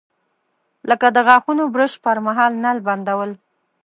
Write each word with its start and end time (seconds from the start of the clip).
لکه 0.89 1.07
د 1.15 1.17
غاښونو 1.27 1.63
برش 1.75 1.93
پر 2.03 2.17
مهال 2.25 2.53
نل 2.65 2.77
بندول. 2.87 3.31